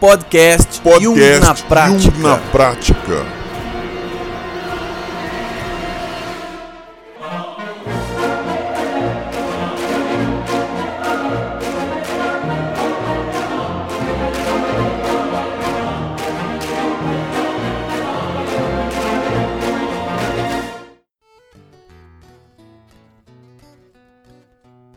[0.00, 2.16] Podcast, Podcast Jung na prática.
[2.16, 3.43] Jung na prática.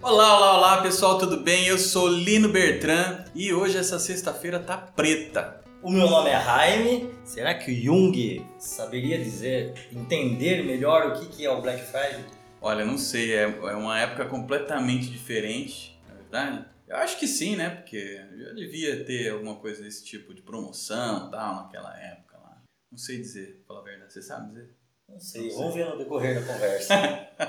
[0.02, 1.66] Olá, olá, olá pessoal, tudo bem?
[1.66, 5.62] Eu sou Lino Bertrand e hoje essa sexta-feira tá preta.
[5.82, 7.10] O meu nome é Jaime.
[7.26, 12.24] Será que o Jung saberia dizer, entender melhor o que é o Black Friday?
[12.62, 16.66] Olha, não sei, é, é uma época completamente diferente, na verdade.
[16.88, 17.70] Eu acho que sim, né?
[17.72, 22.62] Porque já devia ter alguma coisa desse tipo de promoção e tal naquela época lá.
[22.92, 24.14] Não sei dizer, pra falar a verdade.
[24.14, 24.70] Você sabe dizer?
[25.10, 26.94] Não sei, vamos ver no decorrer da conversa.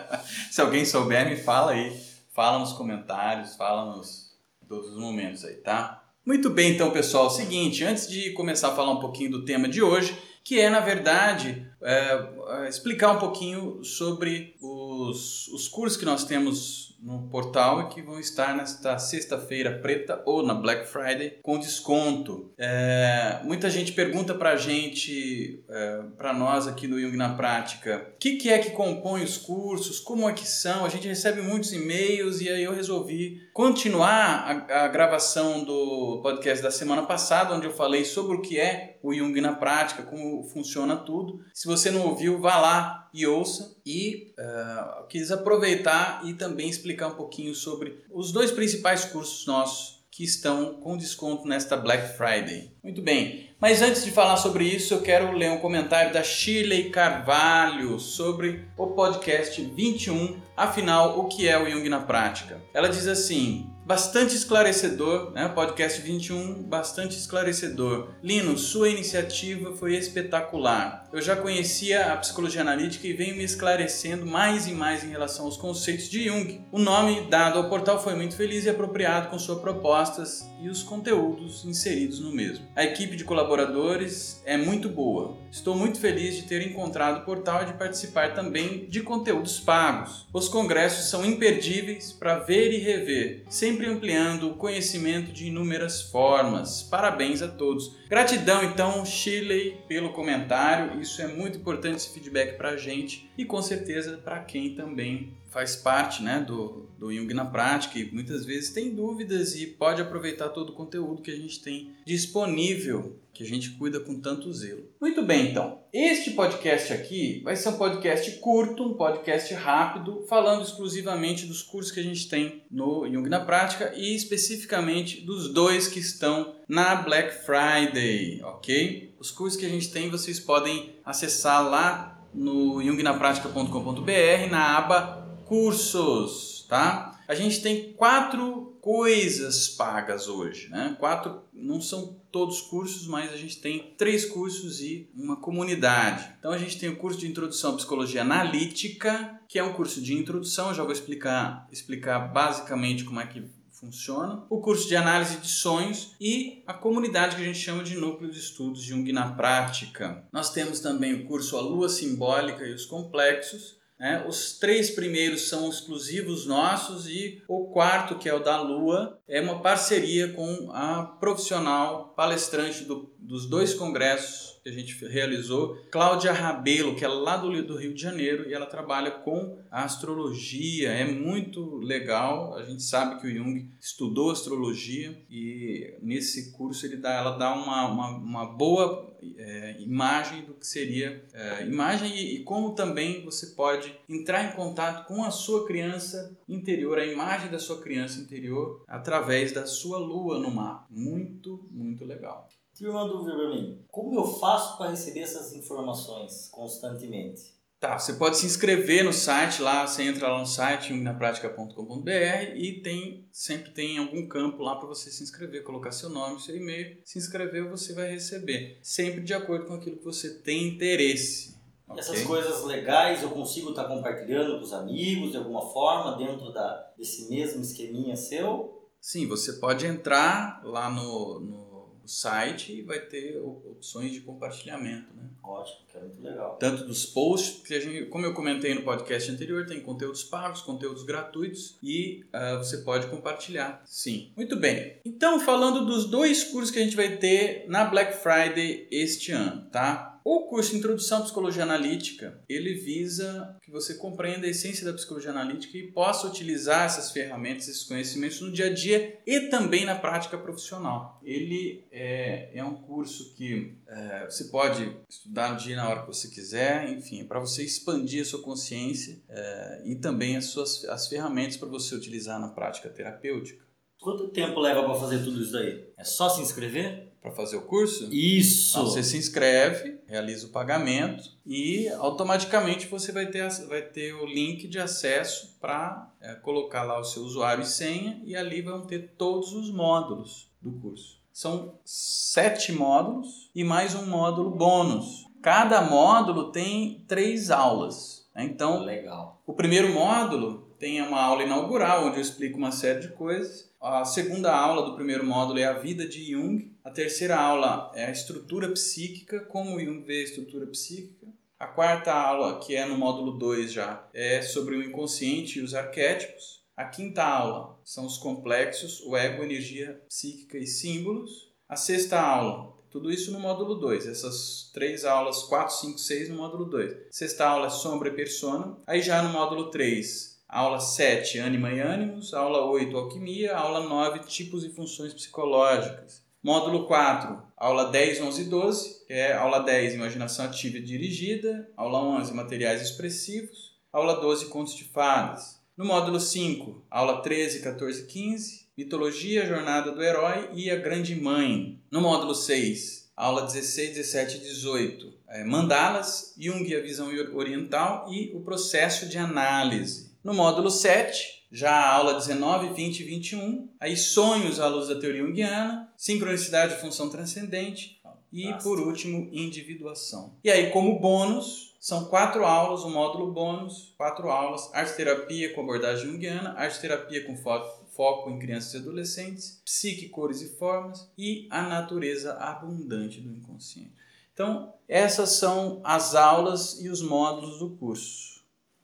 [0.51, 2.18] Se alguém souber, me fala aí.
[2.39, 4.39] Fala nos comentários, fala nos
[4.69, 6.09] todos os momentos aí, tá?
[6.25, 7.29] Muito bem, então, pessoal.
[7.29, 10.79] Seguinte, antes de começar a falar um pouquinho do tema de hoje, que é, na
[10.79, 12.29] verdade, é,
[12.61, 18.03] é, explicar um pouquinho sobre os, os cursos que nós temos no portal e que
[18.03, 22.53] vão estar nesta sexta-feira preta ou na Black Friday com desconto.
[22.59, 28.19] É, muita gente pergunta pra gente, é, pra nós aqui no Jung na Prática, o
[28.19, 31.73] que, que é que compõe os cursos, como é que são, a gente recebe muitos
[31.73, 37.67] e-mails e aí eu resolvi continuar a, a gravação do podcast da semana passada, onde
[37.67, 41.41] eu falei sobre o que é o Jung na Prática, como funciona tudo.
[41.55, 43.77] Se você não ouviu, vá lá e ouça.
[43.87, 49.99] E uh, quis aproveitar e também explicar um pouquinho sobre os dois principais cursos nossos
[50.11, 52.73] que estão com desconto nesta Black Friday.
[52.83, 56.91] Muito bem, mas antes de falar sobre isso, eu quero ler um comentário da Shirley
[56.91, 62.61] Carvalho sobre o podcast 21, afinal, o que é o Jung na prática.
[62.75, 65.49] Ela diz assim: bastante esclarecedor, né?
[65.49, 68.11] Podcast 21, bastante esclarecedor.
[68.23, 71.09] Lino, sua iniciativa foi espetacular.
[71.11, 75.47] Eu já conhecia a psicologia analítica e venho me esclarecendo mais e mais em relação
[75.47, 76.67] aos conceitos de Jung.
[76.71, 80.83] O nome dado ao portal foi muito feliz e apropriado com suas propostas e os
[80.83, 82.67] conteúdos inseridos no mesmo.
[82.77, 85.39] A equipe de colaboradores é muito boa.
[85.51, 90.27] Estou muito feliz de ter encontrado o portal e de participar também de conteúdos pagos.
[90.31, 96.83] Os congressos são imperdíveis para ver e rever, sempre ampliando o conhecimento de inúmeras formas.
[96.83, 97.97] Parabéns a todos.
[98.09, 101.01] Gratidão então, Shirley, pelo comentário.
[101.01, 105.33] Isso é muito importante esse feedback para a gente e com certeza para quem também
[105.51, 110.03] faz parte né, do, do Jung na prática e muitas vezes tem dúvidas e pode
[110.03, 114.53] aproveitar todo o conteúdo que a gente tem disponível, que a gente cuida com tanto
[114.53, 114.85] zelo.
[115.01, 115.81] Muito bem, então.
[115.93, 121.93] Este podcast aqui vai ser um podcast curto, um podcast rápido, falando exclusivamente dos cursos
[121.93, 126.97] que a gente tem no Jung na prática e especificamente dos dois que estão na
[126.97, 129.15] Black Friday, ok?
[129.19, 136.67] Os cursos que a gente tem vocês podem acessar lá no jungnapratica.com.br na aba cursos,
[136.69, 137.19] tá?
[137.27, 140.97] A gente tem quatro coisas pagas hoje, né?
[140.99, 146.27] Quatro, não são todos cursos, mas a gente tem três cursos e uma comunidade.
[146.39, 150.01] Então a gente tem o curso de introdução à psicologia analítica, que é um curso
[150.01, 153.43] de introdução, já vou explicar explicar basicamente como é que
[153.79, 157.97] funciona, o curso de análise de sonhos e a comunidade que a gente chama de
[157.97, 160.25] núcleo de estudos Jung na prática.
[160.33, 164.25] Nós temos também o curso A Lua Simbólica e os Complexos, né?
[164.29, 169.41] Os três primeiros são exclusivos nossos e o quarto, que é o da Lua, é
[169.41, 176.33] uma parceria com a profissional palestrante do, dos dois congressos que a gente realizou, Cláudia
[176.33, 180.91] Rabelo, que é lá do, do Rio de Janeiro e ela trabalha com astrologia.
[180.91, 182.55] É muito legal.
[182.55, 187.55] A gente sabe que o Jung estudou astrologia e nesse curso ele dá, ela dá
[187.55, 193.25] uma, uma, uma boa é, imagem do que seria é, imagem e, e, como também
[193.25, 198.21] você pode entrar em contato com a sua criança interior, a imagem da sua criança
[198.21, 200.87] interior através da sua lua no mapa.
[200.91, 202.49] Muito, muito legal.
[202.79, 203.85] Tive uma dúvida para mim.
[203.91, 207.59] Como eu faço para receber essas informações constantemente?
[207.81, 212.81] Tá, você pode se inscrever no site lá, você entra lá no site napratica.com.br e
[212.81, 217.01] tem sempre tem algum campo lá para você se inscrever, colocar seu nome, seu e-mail,
[217.05, 221.57] se inscrever você vai receber, sempre de acordo com aquilo que você tem interesse.
[221.89, 221.99] Okay?
[221.99, 226.53] Essas coisas legais eu consigo estar tá compartilhando com os amigos de alguma forma dentro
[226.53, 228.89] da, desse mesmo esqueminha seu?
[229.01, 231.68] Sim, você pode entrar lá no, no
[232.09, 235.29] o site e vai ter opções de compartilhamento, né?
[235.45, 236.57] Ótimo, que é muito legal.
[236.57, 240.63] Tanto dos posts, que a gente, como eu comentei no podcast anterior, tem conteúdos pagos,
[240.63, 243.83] conteúdos gratuitos e uh, você pode compartilhar.
[243.85, 244.33] Sim.
[244.35, 245.01] Muito bem.
[245.05, 249.69] Então, falando dos dois cursos que a gente vai ter na Black Friday este ano,
[249.71, 250.18] tá?
[250.31, 255.31] O curso Introdução à Psicologia Analítica, ele visa que você compreenda a essência da psicologia
[255.31, 259.95] analítica e possa utilizar essas ferramentas, esses conhecimentos no dia a dia e também na
[259.95, 261.19] prática profissional.
[261.23, 266.03] Ele é, é um curso que é, você pode estudar no dia e na hora
[266.03, 270.85] que você quiser, enfim, para você expandir a sua consciência é, e também as suas
[270.85, 273.65] as ferramentas para você utilizar na prática terapêutica.
[273.99, 275.89] Quanto tempo leva para fazer tudo isso daí?
[275.97, 277.09] É só se inscrever?
[277.21, 278.09] para fazer o curso?
[278.13, 278.79] Isso!
[278.79, 284.25] Então, você se inscreve, realiza o pagamento e automaticamente você vai ter, vai ter o
[284.25, 288.87] link de acesso para é, colocar lá o seu usuário e senha e ali vão
[288.87, 291.19] ter todos os módulos do curso.
[291.31, 295.27] São sete módulos e mais um módulo bônus.
[295.43, 298.27] Cada módulo tem três aulas.
[298.35, 298.45] Né?
[298.45, 299.41] Então, Legal.
[299.47, 303.68] o primeiro módulo tem uma aula inaugural onde eu explico uma série de coisas.
[303.81, 306.77] A segunda aula do primeiro módulo é a vida de Jung.
[306.83, 311.29] A terceira aula é a estrutura psíquica, como Jung vê a estrutura psíquica.
[311.61, 315.75] A quarta aula, que é no módulo 2 já, é sobre o inconsciente e os
[315.75, 316.65] arquétipos.
[316.77, 321.53] A quinta aula são os complexos, o ego, energia psíquica e símbolos.
[321.69, 324.09] A sexta aula, tudo isso no módulo 2.
[324.09, 327.09] Essas três aulas, 4, 5, 6 no módulo 2.
[327.13, 328.77] Sexta aula é sombra e persona.
[328.87, 332.33] Aí já no módulo 3, Aula 7, Ânima e Ânimos.
[332.33, 333.55] Aula 8, Alquimia.
[333.55, 336.23] Aula 9, Tipos e Funções Psicológicas.
[336.43, 341.69] Módulo 4, aula 10, 11 e 12, que é aula 10, Imaginação Ativa e Dirigida.
[341.77, 343.77] Aula 11, Materiais Expressivos.
[343.93, 345.61] Aula 12, Contos de Fadas.
[345.77, 351.15] No módulo 5, aula 13, 14 e 15, Mitologia, Jornada do Herói e a Grande
[351.15, 351.79] Mãe.
[351.91, 358.11] No módulo 6, aula 16, 17 e 18, é, Mandalas, Jung e a Visão Oriental
[358.11, 360.08] e o Processo de Análise.
[360.29, 365.01] No módulo 7, já a aula 19, 20 e 21, aí sonhos à luz da
[365.01, 367.99] teoria junguiana, sincronicidade e função transcendente
[368.31, 368.63] e, Basta.
[368.63, 370.37] por último, individuação.
[370.45, 375.55] E aí, como bônus, são quatro aulas, o um módulo bônus, quatro aulas, arte terapia
[375.55, 380.59] com abordagem junguiana, arte terapia com foco, foco em crianças e adolescentes, psique, cores e
[380.59, 383.95] formas e a natureza abundante do inconsciente.
[384.35, 388.38] Então, essas são as aulas e os módulos do curso.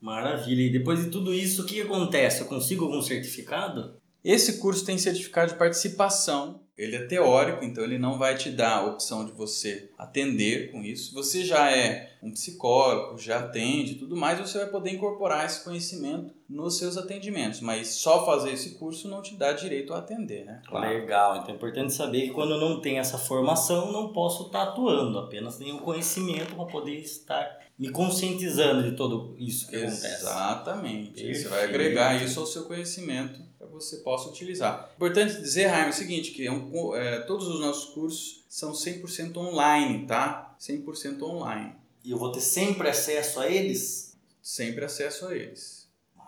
[0.05, 0.61] Maravilha.
[0.61, 2.41] E depois de tudo isso, o que acontece?
[2.41, 3.95] Eu consigo algum certificado?
[4.23, 6.61] Esse curso tem certificado de participação.
[6.77, 10.83] Ele é teórico, então ele não vai te dar a opção de você atender com
[10.83, 11.11] isso.
[11.15, 16.34] Você já é um psicólogo, já atende tudo mais, você vai poder incorporar esse conhecimento
[16.49, 17.59] nos seus atendimentos.
[17.61, 20.61] Mas só fazer esse curso não te dá direito a atender, né?
[20.67, 20.87] Claro.
[20.87, 25.19] Legal, então é importante saber que quando não tenho essa formação, não posso estar atuando,
[25.19, 30.05] apenas tenho conhecimento para poder estar me conscientizando de tudo isso que Exatamente.
[30.05, 30.23] acontece.
[30.23, 31.35] Exatamente.
[31.35, 34.89] Você vai agregar isso ao seu conhecimento para você possa utilizar.
[34.95, 38.71] Importante dizer, Raimo, é o seguinte, que é um, é, todos os nossos cursos são
[38.71, 40.55] 100% online, tá?
[40.59, 41.73] 100% online.
[42.03, 44.15] E eu vou ter sempre acesso a eles?
[44.41, 45.74] Sempre acesso a eles.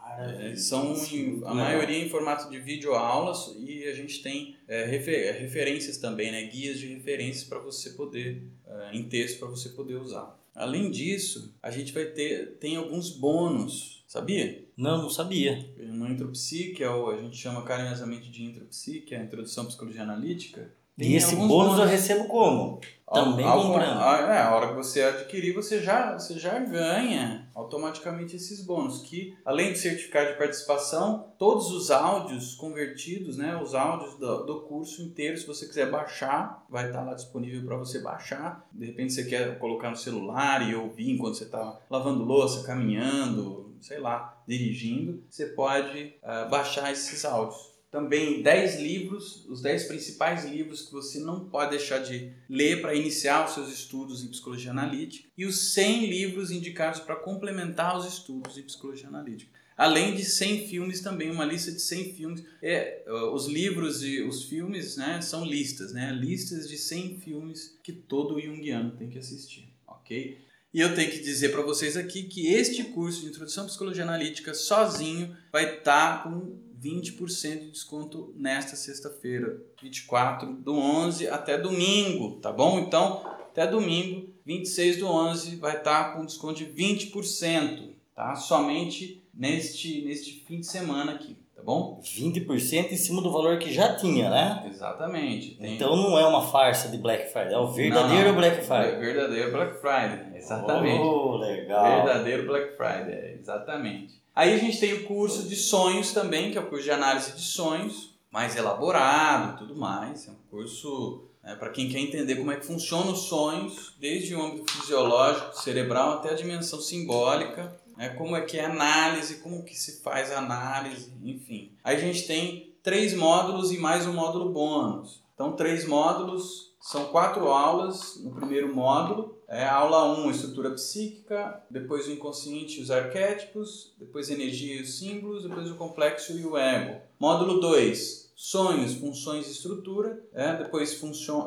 [0.10, 0.52] Maravilha.
[0.52, 4.86] É, são em, a maioria em formato de vídeo aulas e a gente tem é,
[4.86, 6.44] refer, referências também, né?
[6.44, 10.38] guias de referências para você poder, é, em texto, para você poder usar.
[10.56, 14.66] Além disso, a gente vai ter tem alguns bônus, sabia?
[14.76, 15.64] Não, não sabia.
[15.78, 19.66] No Intropsi, que é o, a gente chama carinhosamente de Intropsi, que é a Introdução
[19.66, 20.72] à Psicologia Analítica.
[20.98, 22.82] E esse bônus, bônus eu recebo como?
[23.12, 24.02] Também comprando.
[24.02, 29.02] É, a hora que você adquirir, você já, você já ganha automaticamente esses bônus.
[29.02, 34.62] Que, além de certificado de participação, todos os áudios convertidos, né, os áudios do, do
[34.62, 38.68] curso inteiro, se você quiser baixar, vai estar lá disponível para você baixar.
[38.72, 43.76] De repente você quer colocar no celular e ouvir enquanto você está lavando louça, caminhando,
[43.82, 50.46] sei lá, dirigindo, você pode uh, baixar esses áudios também 10 livros, os 10 principais
[50.46, 54.72] livros que você não pode deixar de ler para iniciar os seus estudos em psicologia
[54.72, 59.58] analítica e os 100 livros indicados para complementar os estudos em psicologia analítica.
[59.78, 62.44] Além de 100 filmes também, uma lista de 100 filmes.
[62.62, 66.12] É, os livros e os filmes né, são listas, né?
[66.12, 70.46] listas de 100 filmes que todo junguiano tem que assistir, ok?
[70.74, 74.04] E eu tenho que dizer para vocês aqui que este curso de Introdução à Psicologia
[74.04, 81.58] Analítica sozinho vai estar tá com 20% de desconto nesta sexta-feira, 24 do 11 até
[81.58, 82.80] domingo, tá bom?
[82.80, 88.36] Então, até domingo, 26 do 11, vai estar com desconto de 20%, tá?
[88.36, 91.96] Somente neste, neste fim de semana aqui, tá bom?
[91.96, 92.02] bom?
[92.02, 94.68] 20% em cima do valor que já tinha, né?
[94.70, 95.56] Exatamente.
[95.56, 95.76] Tem...
[95.76, 98.36] Então não é uma farsa de Black Friday, é o verdadeiro Não, não.
[98.36, 98.92] Black Friday.
[98.92, 101.02] É verdadeiro Black Friday, exatamente.
[101.02, 102.06] Oh, legal.
[102.06, 104.16] Verdadeiro Black Friday, exatamente.
[104.38, 107.32] Aí a gente tem o curso de sonhos também, que é o curso de análise
[107.32, 110.28] de sonhos, mais elaborado e tudo mais.
[110.28, 111.24] É um curso
[111.58, 116.20] para quem quer entender como é que funcionam os sonhos, desde o âmbito fisiológico, cerebral,
[116.20, 118.10] até a dimensão simbólica, né?
[118.10, 121.72] como é que é a análise, como que se faz a análise, enfim.
[121.84, 125.24] Aí a gente tem três módulos e mais um módulo bônus.
[125.34, 129.37] Então, três módulos, são quatro aulas no primeiro módulo.
[129.48, 134.82] É aula 1, um, estrutura psíquica, depois o inconsciente e os arquétipos, depois energia e
[134.82, 137.00] os símbolos, depois o complexo e o ego.
[137.18, 141.02] Módulo 2, sonhos, funções e estrutura, é, depois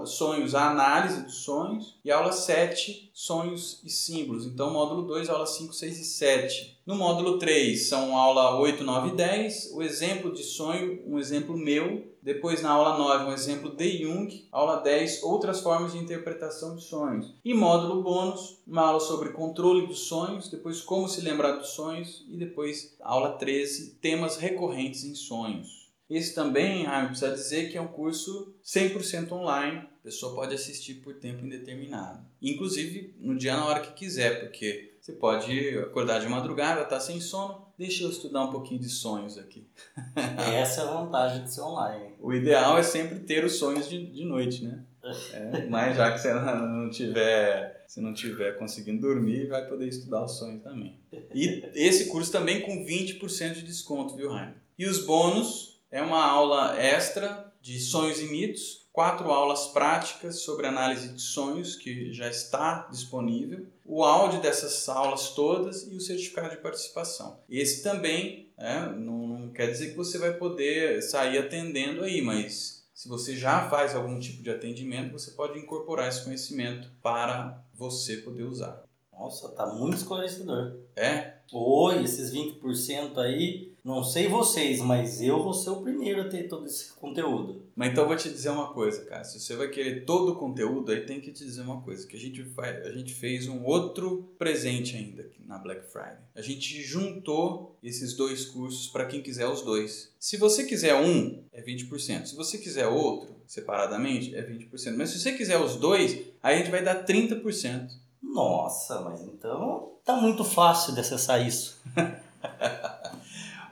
[0.06, 4.46] sonhos, a análise dos sonhos, e aula 7, sonhos e símbolos.
[4.46, 6.80] Então, módulo 2, aula 5, 6 e 7.
[6.84, 11.56] No módulo 3, são aula 8, 9 e 10, o exemplo de sonho, um exemplo
[11.56, 16.76] meu, depois na aula 9, um exemplo de Jung, aula 10, outras formas de interpretação
[16.76, 17.34] de sonhos.
[17.44, 22.24] E módulo bônus, uma aula sobre controle dos sonhos, depois como se lembrar dos sonhos,
[22.28, 25.79] e depois aula 13, temas recorrentes em sonhos.
[26.10, 29.78] Esse também, ah, precisa dizer que é um curso 100% online.
[29.78, 32.26] A pessoa pode assistir por tempo indeterminado.
[32.42, 37.20] Inclusive no dia na hora que quiser, porque você pode acordar de madrugada, tá sem
[37.20, 39.68] sono, deixa eu estudar um pouquinho de sonhos aqui.
[40.52, 42.14] Essa é a vantagem de ser online.
[42.18, 44.84] O ideal é sempre ter os sonhos de, de noite, né?
[45.32, 50.24] É, mas já que você não tiver, se não tiver conseguindo dormir, vai poder estudar
[50.24, 50.98] os sonhos também.
[51.34, 54.56] E esse curso também com 20% de desconto, viu, Rainer?
[54.78, 60.66] E os bônus é uma aula extra de sonhos e mitos, quatro aulas práticas sobre
[60.66, 66.50] análise de sonhos que já está disponível, o áudio dessas aulas todas e o certificado
[66.50, 67.40] de participação.
[67.48, 72.86] Esse também é, não, não quer dizer que você vai poder sair atendendo aí, mas
[72.94, 78.18] se você já faz algum tipo de atendimento, você pode incorporar esse conhecimento para você
[78.18, 78.84] poder usar.
[79.10, 80.78] Nossa, tá muito esclarecedor.
[80.94, 81.34] É?
[81.52, 86.48] Oi, esses 20% aí, não sei vocês, mas eu vou ser o primeiro a ter
[86.48, 87.62] todo esse conteúdo.
[87.74, 89.24] Mas então eu vou te dizer uma coisa, cara.
[89.24, 92.06] Se você vai querer todo o conteúdo, aí tem que te dizer uma coisa.
[92.06, 96.18] Que a gente, faz, a gente fez um outro presente ainda na Black Friday.
[96.34, 100.12] A gente juntou esses dois cursos para quem quiser os dois.
[100.18, 102.26] Se você quiser um, é 20%.
[102.26, 104.96] Se você quiser outro, separadamente, é 20%.
[104.96, 107.90] Mas se você quiser os dois, aí a gente vai dar 30%.
[108.22, 111.80] Nossa, mas então tá muito fácil de acessar isso.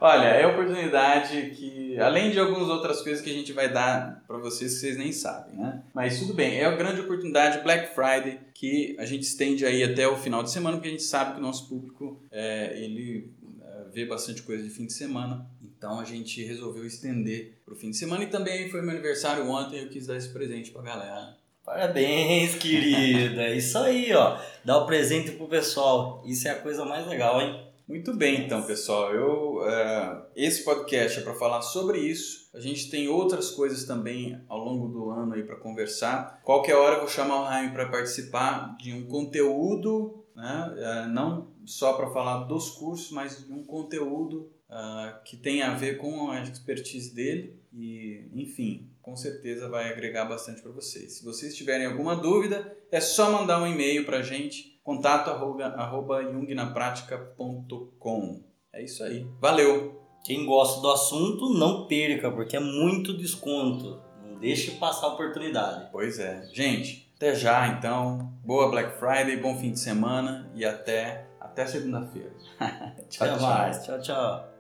[0.01, 4.39] Olha, é oportunidade que, além de algumas outras coisas que a gente vai dar para
[4.39, 5.83] vocês que vocês nem sabem, né?
[5.93, 10.07] Mas tudo bem, é a grande oportunidade Black Friday que a gente estende aí até
[10.07, 13.91] o final de semana, porque a gente sabe que o nosso público é, ele é,
[13.93, 15.47] vê bastante coisa de fim de semana.
[15.63, 19.49] Então a gente resolveu estender para o fim de semana e também foi meu aniversário
[19.49, 21.37] ontem, eu quis dar esse presente para galera.
[21.65, 23.51] Parabéns, querida.
[23.55, 24.41] Isso aí, ó.
[24.65, 26.23] Dá o presente pro pessoal.
[26.25, 27.68] Isso é a coisa mais legal, hein?
[27.89, 29.15] Muito bem, então, pessoal.
[29.15, 32.51] Eu, uh, esse podcast é para falar sobre isso.
[32.53, 36.39] A gente tem outras coisas também ao longo do ano aí para conversar.
[36.45, 40.75] Qualquer hora eu vou chamar o Jaime para participar de um conteúdo, né?
[40.77, 45.73] Uh, não só para falar dos cursos, mas de um conteúdo uh, que tem a
[45.73, 47.59] ver com a expertise dele.
[47.73, 51.15] E, enfim, com certeza vai agregar bastante para vocês.
[51.15, 55.65] Se vocês tiverem alguma dúvida, é só mandar um e-mail para a gente contato arroba,
[55.65, 58.45] arroba jungnapratica.com.
[58.71, 59.27] É isso aí.
[59.41, 59.99] Valeu!
[60.25, 64.03] Quem gosta do assunto, não perca, porque é muito desconto.
[64.23, 65.89] Não deixe passar a oportunidade.
[65.91, 66.47] Pois é.
[66.53, 68.31] Gente, até já então.
[68.45, 72.35] Boa Black Friday, bom fim de semana e até, até segunda-feira.
[73.09, 73.41] tchau, até tchau.
[73.41, 73.87] mais.
[73.87, 74.58] Tchau, tchau.